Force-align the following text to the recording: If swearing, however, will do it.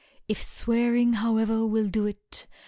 If 0.27 0.41
swearing, 0.41 1.13
however, 1.13 1.63
will 1.67 1.87
do 1.89 2.07
it. 2.07 2.47